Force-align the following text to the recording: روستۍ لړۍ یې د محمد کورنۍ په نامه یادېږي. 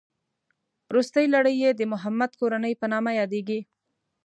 روستۍ 0.93 1.25
لړۍ 1.33 1.55
یې 1.63 1.69
د 1.73 1.81
محمد 1.91 2.31
کورنۍ 2.39 2.73
په 2.81 2.85
نامه 2.93 3.11
یادېږي. 3.19 3.59